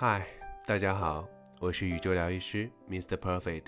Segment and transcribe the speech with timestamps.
[0.00, 0.24] 嗨，
[0.64, 3.16] 大家好，我是宇宙疗愈师 Mr.
[3.16, 3.64] Perfect，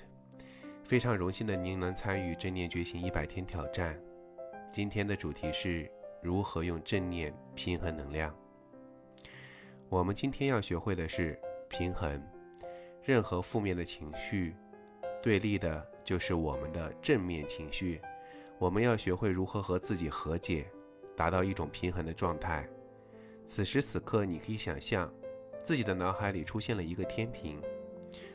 [0.84, 4.00] 非常荣幸的您能参与正念觉醒一百天挑战。
[4.72, 5.90] 今天的主题是
[6.22, 8.32] 如何用正念平衡能量。
[9.88, 11.36] 我们今天要学会的是
[11.68, 12.22] 平衡，
[13.02, 14.54] 任何负面的情绪，
[15.20, 18.00] 对立的就是我们的正面情绪。
[18.56, 20.70] 我们要学会如何和自己和解，
[21.16, 22.64] 达到一种平衡的状态。
[23.44, 25.12] 此时此刻，你可以想象
[25.62, 27.60] 自己的脑海里出现了一个天平，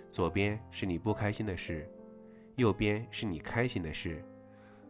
[0.10, 1.90] 左边是你不开心的事，
[2.56, 4.24] 右边是你开心的事。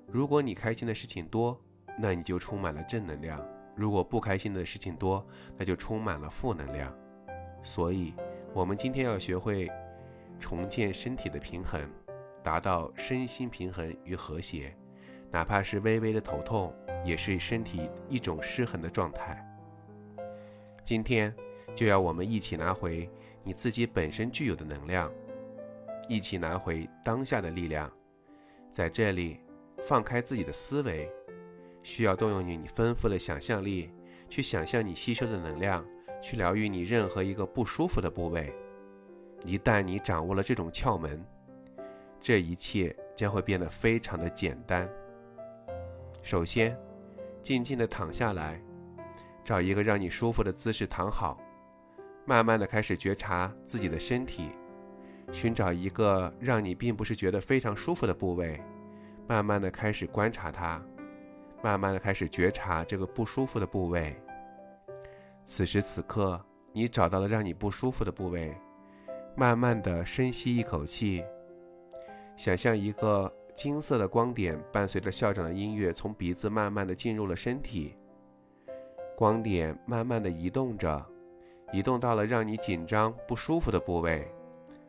[0.08, 1.60] 如果你开心的事情多，
[1.98, 3.40] 那你就充满了正能量；
[3.76, 5.26] 如果不开心的事情多，
[5.58, 6.96] 那就充满了负能量。
[7.64, 8.14] 所以，
[8.54, 9.72] 我们今天要学会
[10.40, 11.90] 重建身体的平衡，
[12.44, 14.76] 达到身心平衡与和谐。
[15.32, 19.44] 哪怕是微微的头痛，也是身体一种失衡的状态。
[20.84, 21.36] 今天
[21.76, 23.08] 就要我们一起拿回
[23.44, 25.12] 你自己本身具有的能量，
[26.08, 27.92] 一起拿回当下的力量。
[28.72, 29.40] 在这里，
[29.86, 31.12] 放开自己的思维，
[31.84, 33.92] 需要动用你你丰富的想象力，
[34.30, 35.86] 去想象你吸收的能量，
[36.22, 38.54] 去疗愈你任何一个不舒服的部位。
[39.46, 41.24] 一旦你掌握了这种窍门，
[42.20, 44.90] 这一切将会变得非常的简单。
[46.24, 46.76] 首先，
[47.44, 48.60] 静静地躺下来，
[49.44, 51.40] 找一个让你舒服的姿势躺好，
[52.26, 54.50] 慢慢的开始觉察自己的身体，
[55.32, 58.60] 寻找一个让你并不是觉得非常舒服的部位，
[59.28, 60.82] 慢慢的开始观察它，
[61.64, 64.16] 慢慢的开始觉察这个不舒服的部位。
[65.44, 66.44] 此时此刻，
[66.74, 68.56] 你找到了让你不舒服的部位，
[69.36, 71.24] 慢慢的深吸一口气，
[72.36, 73.32] 想象一个。
[73.56, 77.96] 金色的光点伴随着校长的音乐，从鼻子慢慢的进入了身体。
[79.16, 81.02] 光点慢慢的移动着，
[81.72, 84.28] 移动到了让你紧张不舒服的部位，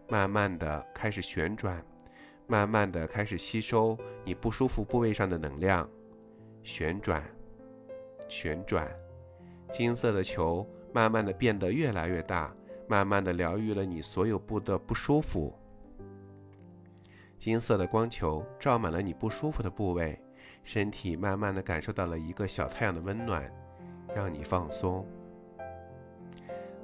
[0.08, 1.84] 慢慢的开始旋转，
[2.46, 5.88] 慢慢的开始吸收你不舒服部位上的能量。
[6.62, 7.22] 旋转，
[8.28, 8.88] 旋转，
[9.70, 12.54] 金色的球慢慢的变得越来越大，
[12.88, 15.56] 慢慢的疗愈了你所有部的不舒服。
[17.38, 20.18] 金色的光球照满了你不舒服的部位，
[20.64, 23.48] 身体慢慢的感受到了一个小太阳的温暖，
[24.14, 25.06] 让你放松。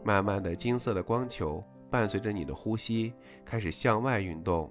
[0.05, 3.13] 慢慢的，金色的光球伴随着你的呼吸
[3.45, 4.71] 开始向外运动，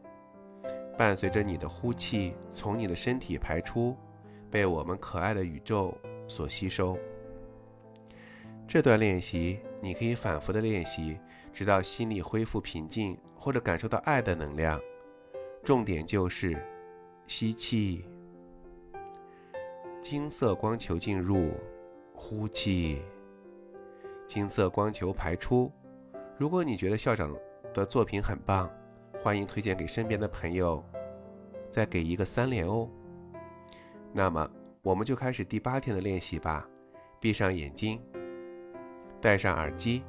[0.97, 3.95] 伴随着你的呼气从你的身体排出，
[4.49, 5.97] 被我们可爱的宇宙
[6.27, 6.97] 所吸收。
[8.67, 11.17] 这段练习你可以反复的练习，
[11.53, 14.79] 直到心里恢复平静，或者感受到爱的能量。
[15.63, 16.57] 重点就是
[17.27, 18.03] 吸气，
[20.01, 21.51] 金色光球进入；
[22.15, 23.01] 呼气，
[24.33, 25.69] 金色光球排出。
[26.37, 27.37] 如果你觉得校长
[27.73, 28.71] 的作品很棒，
[29.21, 30.81] 欢迎推荐给身边的朋友，
[31.69, 32.89] 再给一个三连哦。
[34.13, 34.49] 那么，
[34.83, 36.65] 我们就开始第八天的练习吧。
[37.19, 38.01] 闭上眼睛，
[39.19, 40.01] 戴上耳机，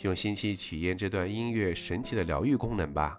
[0.00, 3.18] 用心去体验这段音乐神奇的疗愈功能吧。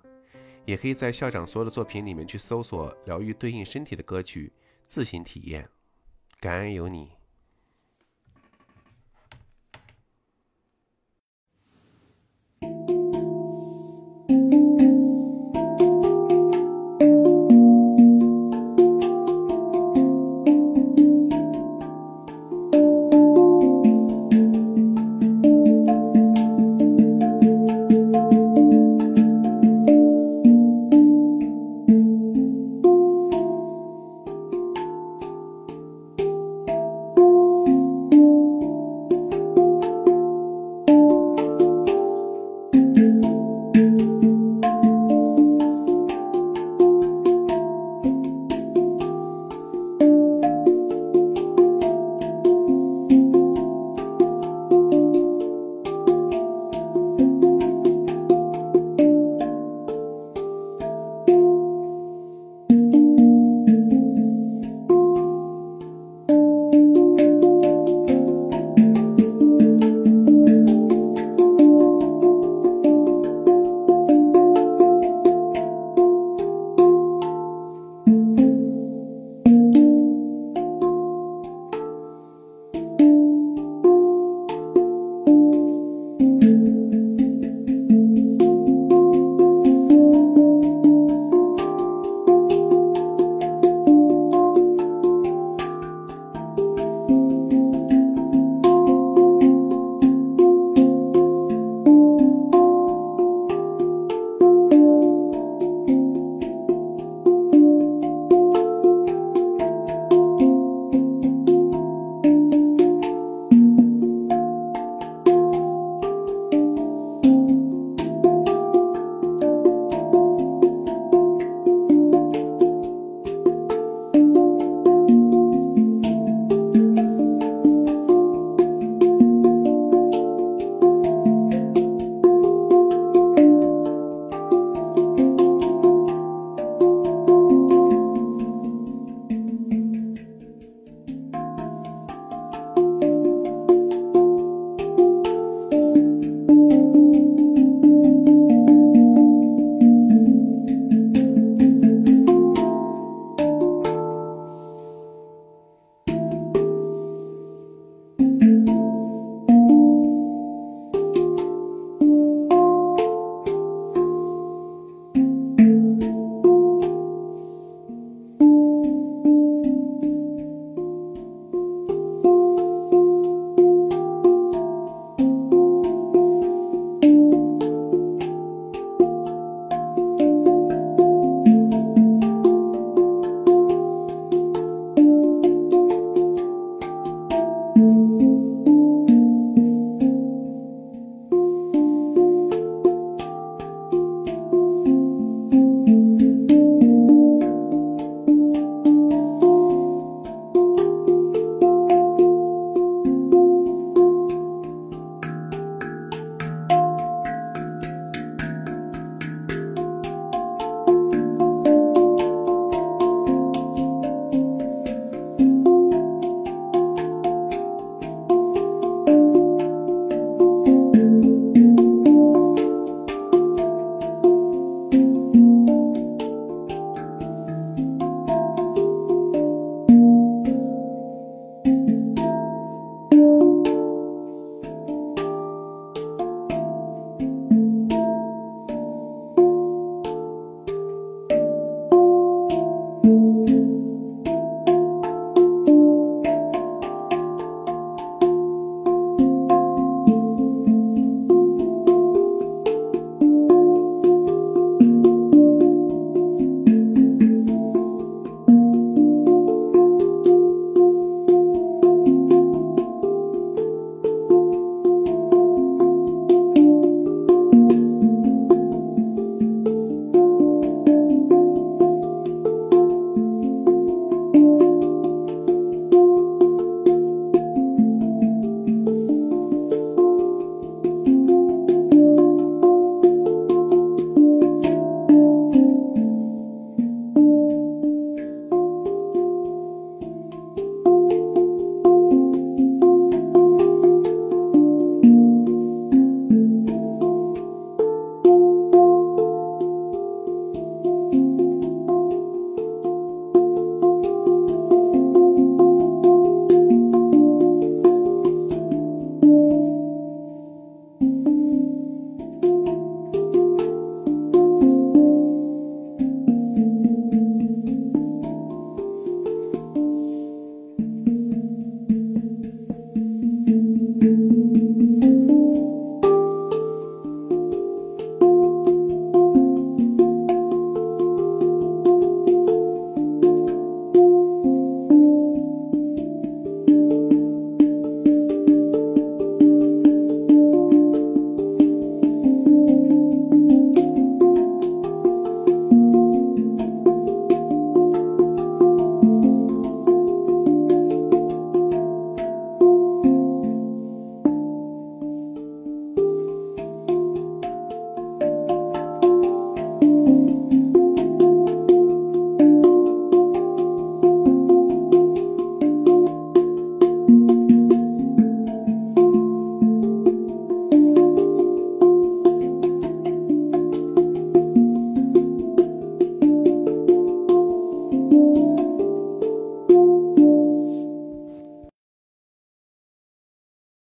[0.65, 4.53] 也可以在校长所有的作品里面去搜索疗愈对应身体的歌曲，
[4.85, 5.67] 自行体验。
[6.39, 7.09] 感恩有你。